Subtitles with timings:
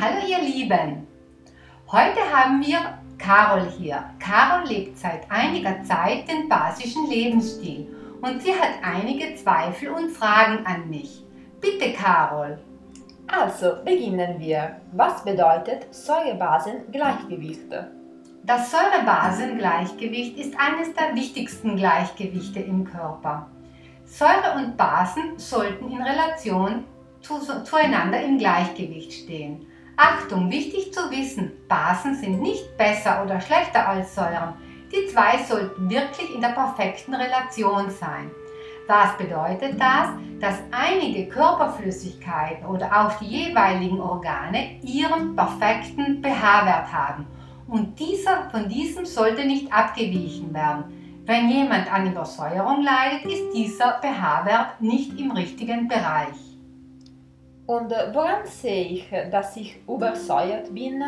[0.00, 1.08] Hallo ihr Lieben!
[1.90, 2.78] Heute haben wir
[3.18, 4.04] Carol hier.
[4.20, 7.88] Carol lebt seit einiger Zeit den basischen Lebensstil
[8.20, 11.24] und sie hat einige Zweifel und Fragen an mich.
[11.60, 12.60] Bitte Carol!
[13.26, 14.80] Also beginnen wir.
[14.92, 17.72] Was bedeutet Säurebasengleichgewicht?
[18.44, 23.48] Das Säurebasengleichgewicht ist eines der wichtigsten Gleichgewichte im Körper.
[24.04, 26.84] Säure und Basen sollten in Relation
[27.20, 29.66] zu, zueinander im Gleichgewicht stehen.
[30.00, 34.54] Achtung, wichtig zu wissen, Basen sind nicht besser oder schlechter als Säuren.
[34.92, 38.30] Die zwei sollten wirklich in der perfekten Relation sein.
[38.86, 40.10] Was bedeutet das?
[40.38, 47.26] Dass einige Körperflüssigkeiten oder auch die jeweiligen Organe ihren perfekten pH-Wert haben.
[47.66, 51.24] Und dieser, von diesem sollte nicht abgewichen werden.
[51.26, 56.47] Wenn jemand an Übersäuerung leidet, ist dieser pH-Wert nicht im richtigen Bereich.
[57.68, 61.04] Und äh, woran sehe ich, dass ich übersäuert bin?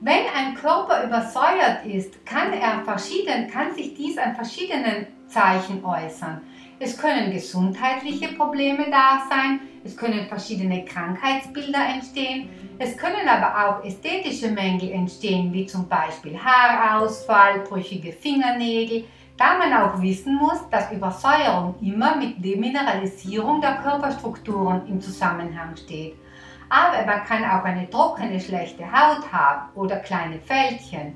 [0.00, 6.40] Wenn ein Körper übersäuert ist, kann, er verschieden, kann sich dies an verschiedenen Zeichen äußern.
[6.80, 13.84] Es können gesundheitliche Probleme da sein, es können verschiedene Krankheitsbilder entstehen, es können aber auch
[13.84, 19.04] ästhetische Mängel entstehen, wie zum Beispiel Haarausfall, brüchige Fingernägel,
[19.36, 26.14] da man auch wissen muss, dass Übersäuerung immer mit Demineralisierung der Körperstrukturen im Zusammenhang steht.
[26.68, 31.14] Aber man kann auch eine trockene, schlechte Haut haben oder kleine Fältchen.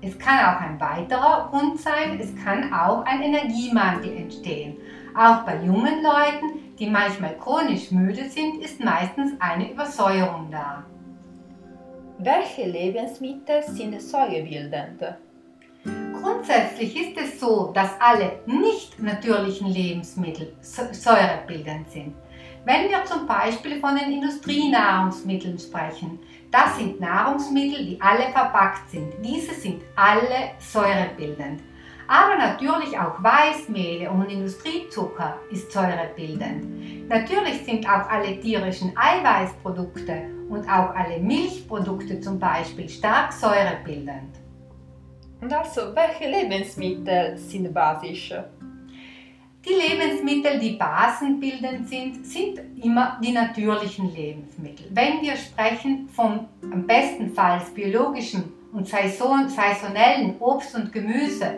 [0.00, 4.76] Es kann auch ein weiterer Grund sein, es kann auch ein Energiemangel entstehen.
[5.16, 10.84] Auch bei jungen Leuten, die manchmal chronisch müde sind, ist meistens eine Übersäuerung da.
[12.18, 15.02] Welche Lebensmittel sind säurebildend?
[16.22, 22.14] Grundsätzlich ist es so, dass alle nicht natürlichen Lebensmittel säurebildend sind.
[22.64, 26.18] Wenn wir zum Beispiel von den Industrienahrungsmitteln sprechen,
[26.50, 29.12] das sind Nahrungsmittel, die alle verpackt sind.
[29.22, 31.62] Diese sind alle säurebildend.
[32.08, 37.08] Aber natürlich auch Weißmehle und Industriezucker ist säurebildend.
[37.08, 44.47] Natürlich sind auch alle tierischen Eiweißprodukte und auch alle Milchprodukte zum Beispiel stark säurebildend.
[45.40, 48.34] Und also, welche Lebensmittel sind basisch?
[49.64, 54.86] Die Lebensmittel, die basenbildend sind, sind immer die natürlichen Lebensmittel.
[54.90, 61.54] Wenn wir sprechen vom am bestenfalls biologischen und saisonellen Obst und Gemüse,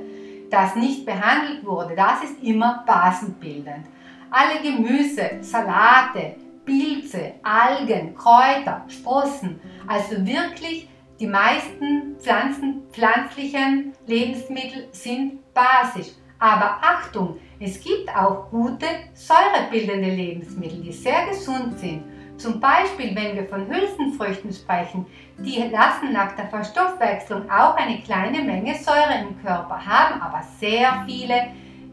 [0.50, 3.86] das nicht behandelt wurde, das ist immer basenbildend.
[4.30, 10.88] Alle Gemüse, Salate, Pilze, Algen, Kräuter, Sprossen, also wirklich
[11.20, 16.12] die meisten Pflanzen, pflanzlichen Lebensmittel sind basisch.
[16.38, 22.04] Aber Achtung, es gibt auch gute säurebildende Lebensmittel, die sehr gesund sind.
[22.38, 25.04] Zum Beispiel, wenn wir von Hülsenfrüchten sprechen,
[25.36, 31.04] die lassen nach der Verstoffwechslung auch eine kleine Menge Säure im Körper, haben aber sehr
[31.06, 31.48] viele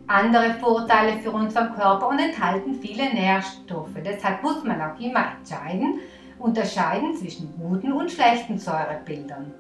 [0.08, 3.90] andere Vorteile für unseren Körper und enthalten viele Nährstoffe.
[4.06, 6.00] Deshalb muss man auch immer entscheiden,
[6.40, 9.54] unterscheiden zwischen guten und schlechten Säurebildern.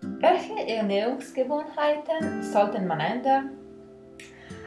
[0.00, 3.50] Welche Ernährungsgewohnheiten sollten man ändern?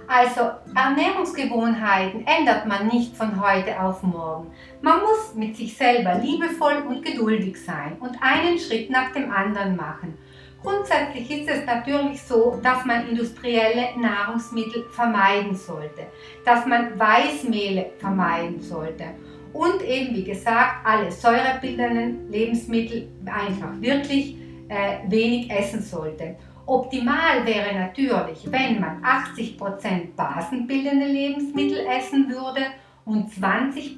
[0.08, 4.52] Also Ernährungsgewohnheiten ändert man nicht von heute auf morgen.
[4.82, 9.76] Man muss mit sich selber liebevoll und geduldig sein und einen Schritt nach dem anderen
[9.76, 10.18] machen.
[10.62, 16.08] Grundsätzlich ist es natürlich so, dass man industrielle Nahrungsmittel vermeiden sollte,
[16.46, 19.06] dass man Weißmehle vermeiden sollte
[19.54, 24.36] und eben wie gesagt alle säurebildenden Lebensmittel einfach wirklich
[24.70, 26.36] äh, wenig essen sollte.
[26.66, 32.62] Optimal wäre natürlich, wenn man 80% basenbildende Lebensmittel essen würde
[33.06, 33.98] und 20%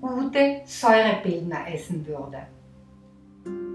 [0.00, 2.38] gute Säurebildner essen würde.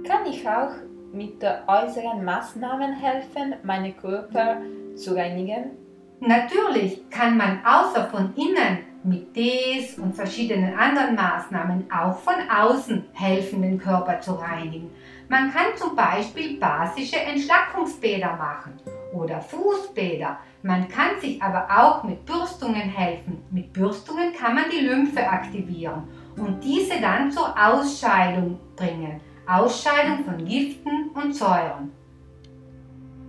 [0.05, 0.71] Kann ich auch
[1.13, 4.57] mit äußeren Maßnahmen helfen, meinen Körper
[4.95, 5.71] zu reinigen?
[6.19, 13.05] Natürlich kann man außer von innen mit Tees und verschiedenen anderen Maßnahmen auch von außen
[13.14, 14.90] helfen, den Körper zu reinigen.
[15.29, 18.73] Man kann zum Beispiel basische Entschlackungsbäder machen
[19.14, 20.38] oder Fußbäder.
[20.61, 23.44] Man kann sich aber auch mit Bürstungen helfen.
[23.52, 26.03] Mit Bürstungen kann man die Lymphe aktivieren
[26.38, 29.20] und diese dann zur Ausscheidung bringen.
[29.46, 31.91] Ausscheidung von Giften und Säuren.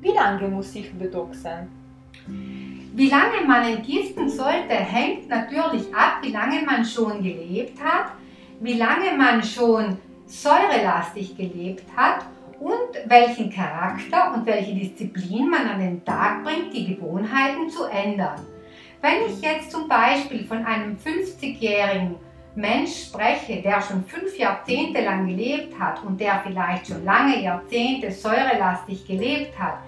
[0.01, 1.69] Wie lange muss ich detoxen?
[2.97, 8.13] Wie lange man entgiften sollte, hängt natürlich ab, wie lange man schon gelebt hat,
[8.61, 12.25] wie lange man schon säurelastig gelebt hat
[12.61, 18.41] und welchen Charakter und welche Disziplin man an den Tag bringt, die Gewohnheiten zu ändern.
[19.03, 22.15] Wenn ich jetzt zum Beispiel von einem 50-jährigen
[22.55, 28.13] Mensch spreche, der schon fünf Jahrzehnte lang gelebt hat und der vielleicht schon lange Jahrzehnte
[28.13, 29.79] säurelastig gelebt hat,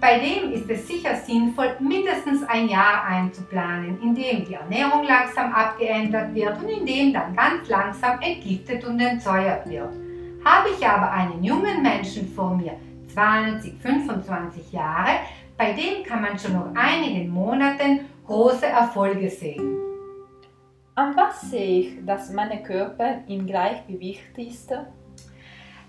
[0.00, 5.52] bei dem ist es sicher sinnvoll, mindestens ein Jahr einzuplanen, in dem die Ernährung langsam
[5.52, 9.92] abgeändert wird und in dem dann ganz langsam entgiftet und entsäuert wird.
[10.44, 12.76] Habe ich aber einen jungen Menschen vor mir,
[13.12, 15.16] 20, 25 Jahre,
[15.56, 19.78] bei dem kann man schon nach einigen Monaten große Erfolge sehen.
[20.94, 24.72] An was sehe ich, dass mein Körper im Gleichgewicht ist?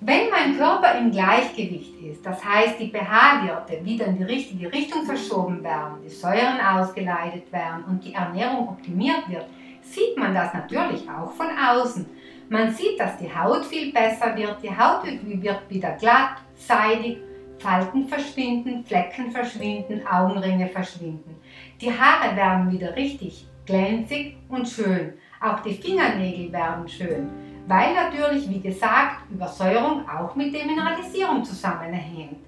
[0.05, 5.05] Wenn mein Körper im Gleichgewicht ist, das heißt die pH-Werte wieder in die richtige Richtung
[5.05, 9.45] verschoben werden, die Säuren ausgeleitet werden und die Ernährung optimiert wird,
[9.81, 12.05] sieht man das natürlich auch von außen.
[12.49, 17.19] Man sieht, dass die Haut viel besser wird, die Haut wird wieder glatt, seidig,
[17.59, 21.37] Falten verschwinden, Flecken verschwinden, Augenringe verschwinden.
[21.79, 25.13] Die Haare werden wieder richtig glänzig und schön.
[25.39, 32.39] Auch die Fingernägel werden schön weil natürlich, wie gesagt, Übersäuerung auch mit der Mineralisierung zusammenhängt.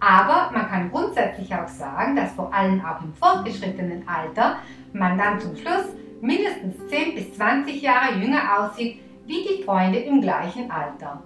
[0.00, 4.58] Aber man kann grundsätzlich auch sagen, dass vor allem auch im fortgeschrittenen Alter
[4.92, 5.86] man dann zum Schluss
[6.20, 11.22] mindestens 10 bis 20 Jahre jünger aussieht wie die Freunde im gleichen Alter.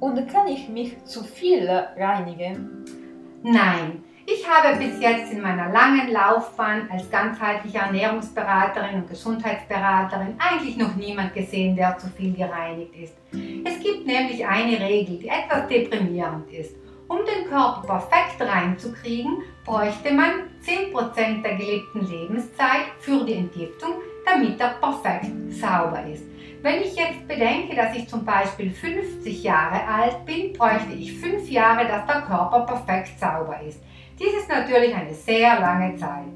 [0.00, 2.84] Und kann ich mich zu viel reinigen?
[3.42, 10.76] Nein, ich habe bis jetzt in meiner langen Laufbahn als ganzheitliche Ernährungsberaterin und Gesundheitsberaterin eigentlich
[10.76, 13.14] noch niemand gesehen, der zu viel gereinigt ist.
[13.64, 16.74] Es gibt nämlich eine Regel, die etwas deprimierend ist.
[17.08, 23.94] Um den Körper perfekt reinzukriegen, bräuchte man 10% der gelebten Lebenszeit für die Entgiftung,
[24.24, 26.24] damit er perfekt sauber ist.
[26.62, 31.48] Wenn ich jetzt bedenke, dass ich zum Beispiel 50 Jahre alt bin, bräuchte ich 5
[31.48, 33.80] Jahre, dass der Körper perfekt sauber ist.
[34.18, 36.32] Dies ist natürlich eine sehr lange Zeit.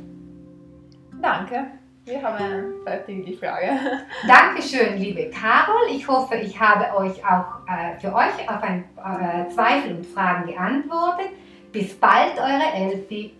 [1.20, 1.66] Danke.
[2.04, 3.78] Wir haben fertig die Frage.
[4.26, 5.88] Dankeschön, liebe Carol.
[5.90, 10.46] Ich hoffe, ich habe euch auch äh, für euch auf ein, äh, Zweifel und Fragen
[10.46, 11.28] geantwortet.
[11.72, 13.32] Bis bald, eure Elfi.